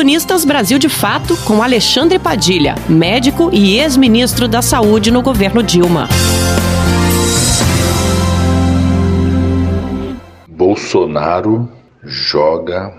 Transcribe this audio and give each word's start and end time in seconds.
Colunistas 0.00 0.46
Brasil 0.46 0.78
de 0.78 0.88
Fato 0.88 1.36
com 1.44 1.62
Alexandre 1.62 2.18
Padilha, 2.18 2.74
médico 2.88 3.50
e 3.52 3.78
ex-ministro 3.78 4.48
da 4.48 4.62
Saúde 4.62 5.10
no 5.10 5.20
governo 5.20 5.62
Dilma. 5.62 6.08
Bolsonaro 10.48 11.70
joga 12.02 12.94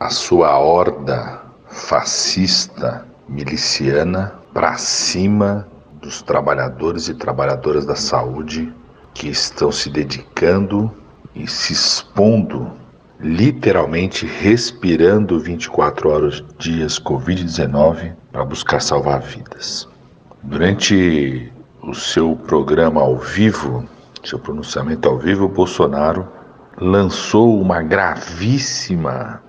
a 0.00 0.08
sua 0.08 0.58
horda 0.58 1.42
fascista 1.68 3.06
miliciana 3.28 4.32
para 4.54 4.78
cima 4.78 5.68
dos 6.00 6.22
trabalhadores 6.22 7.06
e 7.08 7.12
trabalhadoras 7.12 7.84
da 7.84 7.96
saúde 7.96 8.72
que 9.12 9.28
estão 9.28 9.70
se 9.70 9.90
dedicando 9.90 10.90
e 11.34 11.46
se 11.46 11.74
expondo, 11.74 12.72
literalmente 13.20 14.26
respirando 14.26 15.40
24 15.40 16.10
horas 16.10 16.44
dias 16.58 16.98
Covid-19 16.98 18.14
para 18.30 18.44
buscar 18.44 18.80
salvar 18.80 19.20
vidas. 19.20 19.88
Durante 20.42 21.52
o 21.82 21.94
seu 21.94 22.36
programa 22.36 23.00
ao 23.00 23.16
vivo, 23.16 23.88
seu 24.22 24.38
pronunciamento 24.38 25.08
ao 25.08 25.18
vivo, 25.18 25.48
Bolsonaro 25.48 26.28
lançou 26.78 27.60
uma 27.60 27.82
gravíssima 27.82 29.40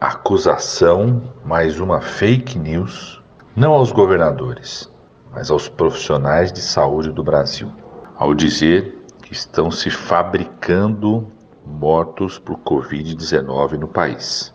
acusação, 0.00 1.22
mais 1.44 1.78
uma 1.78 2.00
fake 2.00 2.58
news, 2.58 3.22
não 3.54 3.72
aos 3.72 3.92
governadores, 3.92 4.90
mas 5.30 5.50
aos 5.50 5.68
profissionais 5.68 6.52
de 6.52 6.60
saúde 6.60 7.10
do 7.10 7.22
Brasil, 7.22 7.70
ao 8.16 8.34
dizer 8.34 8.98
que 9.22 9.32
estão 9.32 9.70
se 9.70 9.90
fabricando 9.90 11.28
mortos 11.64 12.38
por 12.38 12.58
Covid-19 12.58 13.72
no 13.72 13.88
país. 13.88 14.52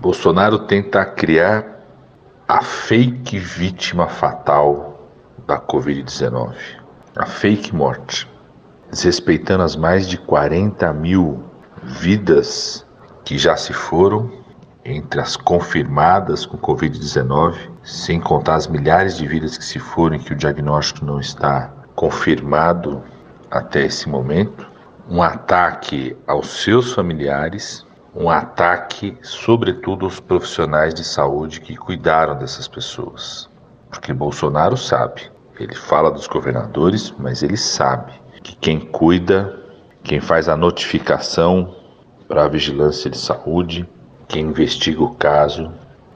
Bolsonaro 0.00 0.60
tenta 0.60 1.04
criar 1.04 1.80
a 2.46 2.62
fake 2.62 3.38
vítima 3.38 4.08
fatal 4.08 5.08
da 5.46 5.60
Covid-19, 5.60 6.54
a 7.16 7.26
fake 7.26 7.74
morte, 7.74 8.28
desrespeitando 8.90 9.62
as 9.62 9.76
mais 9.76 10.08
de 10.08 10.18
40 10.18 10.92
mil 10.92 11.42
vidas 11.82 12.86
que 13.24 13.38
já 13.38 13.56
se 13.56 13.72
foram 13.72 14.30
entre 14.84 15.20
as 15.20 15.36
confirmadas 15.36 16.46
com 16.46 16.56
Covid-19, 16.58 17.56
sem 17.82 18.20
contar 18.20 18.54
as 18.54 18.66
milhares 18.66 19.16
de 19.16 19.26
vidas 19.26 19.56
que 19.56 19.64
se 19.64 19.78
foram 19.78 20.16
e 20.16 20.18
que 20.18 20.32
o 20.32 20.36
diagnóstico 20.36 21.04
não 21.04 21.20
está 21.20 21.70
confirmado 21.94 23.02
até 23.50 23.84
esse 23.84 24.08
momento, 24.08 24.69
um 25.10 25.20
ataque 25.24 26.16
aos 26.24 26.46
seus 26.62 26.92
familiares, 26.92 27.84
um 28.14 28.30
ataque, 28.30 29.18
sobretudo, 29.22 30.04
aos 30.04 30.20
profissionais 30.20 30.94
de 30.94 31.02
saúde 31.02 31.60
que 31.60 31.76
cuidaram 31.76 32.38
dessas 32.38 32.68
pessoas. 32.68 33.50
Porque 33.90 34.12
Bolsonaro 34.12 34.76
sabe, 34.76 35.28
ele 35.58 35.74
fala 35.74 36.12
dos 36.12 36.28
governadores, 36.28 37.12
mas 37.18 37.42
ele 37.42 37.56
sabe 37.56 38.12
que 38.44 38.54
quem 38.54 38.78
cuida, 38.78 39.60
quem 40.04 40.20
faz 40.20 40.48
a 40.48 40.56
notificação 40.56 41.74
para 42.28 42.44
a 42.44 42.48
vigilância 42.48 43.10
de 43.10 43.18
saúde, 43.18 43.88
quem 44.28 44.46
investiga 44.46 45.02
o 45.02 45.16
caso, 45.16 45.72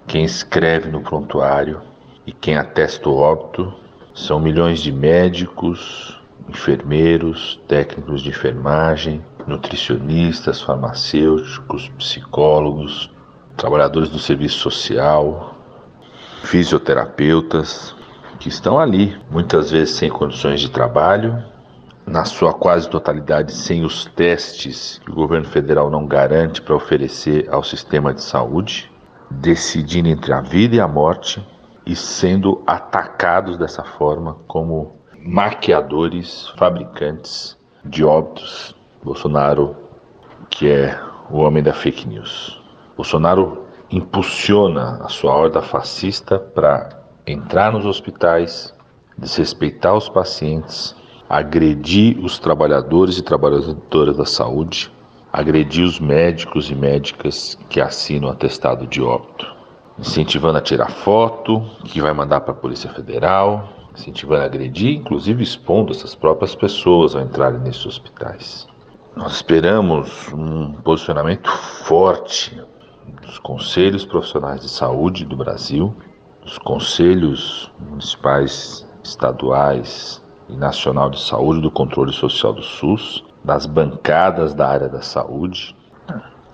quem 0.07 0.25
escreve 0.25 0.89
no 0.89 1.01
prontuário 1.01 1.83
e 2.25 2.33
quem 2.33 2.57
atesta 2.57 3.09
o 3.09 3.17
óbito 3.17 3.75
são 4.15 4.39
milhões 4.39 4.79
de 4.79 4.93
médicos, 4.93 6.23
enfermeiros, 6.55 7.61
técnicos 7.69 8.23
de 8.23 8.31
enfermagem, 8.31 9.25
nutricionistas, 9.47 10.63
farmacêuticos, 10.63 11.89
psicólogos, 11.99 13.11
trabalhadores 13.57 14.09
do 14.09 14.19
serviço 14.19 14.59
social, 14.59 15.55
fisioterapeutas, 16.45 17.95
que 18.39 18.49
estão 18.49 18.79
ali, 18.79 19.17
muitas 19.31 19.71
vezes 19.71 19.97
sem 19.97 20.09
condições 20.09 20.61
de 20.61 20.71
trabalho, 20.71 21.43
na 22.07 22.25
sua 22.25 22.53
quase 22.53 22.89
totalidade 22.89 23.53
sem 23.53 23.85
os 23.85 24.05
testes 24.05 25.01
que 25.05 25.11
o 25.11 25.15
governo 25.15 25.47
federal 25.47 25.91
não 25.91 26.07
garante 26.07 26.61
para 26.61 26.75
oferecer 26.75 27.49
ao 27.51 27.65
sistema 27.65 28.13
de 28.13 28.23
saúde, 28.23 28.93
decidindo 29.31 30.09
entre 30.09 30.33
a 30.33 30.41
vida 30.41 30.77
e 30.77 30.81
a 30.81 30.87
morte 30.87 31.45
e 31.87 31.97
sendo 31.97 32.63
atacados 32.67 33.57
dessa 33.57 33.83
forma 33.83 34.37
como 34.47 34.93
maquiadores, 35.25 36.49
fabricantes 36.57 37.57
de 37.85 38.05
óbitos. 38.05 38.75
Bolsonaro, 39.03 39.75
que 40.51 40.71
é 40.71 40.99
o 41.31 41.39
homem 41.39 41.63
da 41.63 41.73
fake 41.73 42.07
news. 42.07 42.61
Bolsonaro 42.97 43.67
impulsiona 43.91 45.01
a 45.03 45.09
sua 45.09 45.35
horda 45.35 45.63
fascista 45.63 46.39
para 46.39 46.89
entrar 47.27 47.73
nos 47.73 47.87
hospitais, 47.87 48.75
desrespeitar 49.17 49.95
os 49.95 50.09
pacientes, 50.09 50.95
agredir 51.29 52.19
os 52.23 52.39
trabalhadores 52.39 53.19
e 53.19 53.23
trabalhadoras 53.23 54.17
da 54.17 54.27
saúde, 54.27 54.91
agredir 55.33 55.85
os 55.85 55.99
médicos 55.99 56.71
e 56.71 56.75
médicas 56.75 57.59
que 57.69 57.81
assinam 57.81 58.31
atestado 58.31 58.87
de 58.87 59.03
óbito, 59.03 59.55
incentivando 59.99 60.59
a 60.59 60.63
tirar 60.63 60.91
foto, 60.91 61.61
que 61.85 62.01
vai 62.01 62.13
mandar 62.13 62.41
para 62.41 62.53
a 62.53 62.57
Polícia 62.57 62.91
Federal, 62.91 63.84
incentivando 63.95 64.45
agredir, 64.45 64.97
inclusive 64.97 65.43
expondo 65.43 65.93
essas 65.93 66.15
próprias 66.15 66.55
pessoas 66.55 67.15
a 67.15 67.23
entrarem 67.23 67.61
nesses 67.61 67.87
hospitais. 67.87 68.67
Nós 69.17 69.37
esperamos 69.37 70.33
um 70.33 70.73
posicionamento 70.73 71.49
forte 71.51 72.61
dos 73.23 73.39
conselhos 73.39 74.05
profissionais 74.05 74.61
de 74.61 74.69
saúde 74.69 75.25
do 75.25 75.37
Brasil, 75.37 75.95
dos 76.43 76.59
conselhos 76.59 77.71
municipais, 77.79 78.87
estaduais, 79.03 80.23
e 80.49 80.57
Nacional 80.57 81.11
de 81.11 81.21
Saúde 81.21 81.61
do 81.61 81.71
Controle 81.71 82.13
Social 82.13 82.53
do 82.53 82.63
SUS, 82.63 83.25
das 83.43 83.67
bancadas 83.67 84.55
da 84.55 84.69
área 84.69 84.89
da 84.89 85.01
saúde, 85.01 85.75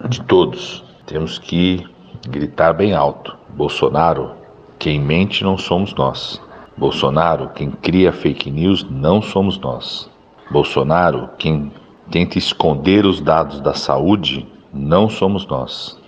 de 0.08 0.22
todos. 0.22 0.84
Temos 1.06 1.38
que 1.38 1.86
gritar 2.28 2.72
bem 2.72 2.94
alto: 2.94 3.36
Bolsonaro, 3.50 4.32
quem 4.78 5.00
mente 5.00 5.42
não 5.42 5.58
somos 5.58 5.94
nós. 5.94 6.40
Bolsonaro, 6.80 7.50
quem 7.50 7.70
cria 7.70 8.10
fake 8.10 8.50
news 8.50 8.86
não 8.88 9.20
somos 9.20 9.58
nós. 9.58 10.10
Bolsonaro, 10.50 11.28
quem 11.36 11.70
tenta 12.10 12.38
esconder 12.38 13.04
os 13.04 13.20
dados 13.20 13.60
da 13.60 13.74
saúde 13.74 14.48
não 14.72 15.06
somos 15.06 15.46
nós. 15.46 16.00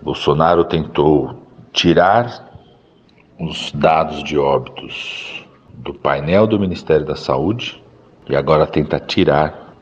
Bolsonaro 0.00 0.64
tentou 0.64 1.42
tirar 1.70 2.50
os 3.38 3.70
dados 3.72 4.24
de 4.24 4.38
óbitos 4.38 5.44
do 5.74 5.92
painel 5.92 6.46
do 6.46 6.58
Ministério 6.58 7.04
da 7.04 7.14
Saúde 7.14 7.84
e 8.26 8.34
agora 8.34 8.66
tenta 8.66 8.98
tirar 8.98 9.74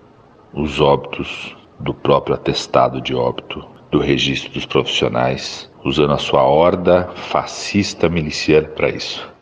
os 0.52 0.80
óbitos 0.80 1.56
do 1.78 1.94
próprio 1.94 2.34
atestado 2.34 3.00
de 3.00 3.14
óbito 3.14 3.64
do 3.88 4.00
registro 4.00 4.52
dos 4.52 4.66
profissionais, 4.66 5.70
usando 5.84 6.12
a 6.12 6.18
sua 6.18 6.42
horda 6.42 7.08
fascista 7.14 8.08
miliciana 8.08 8.66
para 8.66 8.88
isso. 8.88 9.33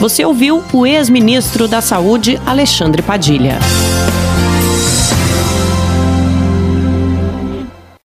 Você 0.00 0.24
ouviu 0.24 0.64
o 0.72 0.86
ex-ministro 0.86 1.68
da 1.68 1.82
Saúde, 1.82 2.40
Alexandre 2.46 3.02
Padilha. 3.02 3.58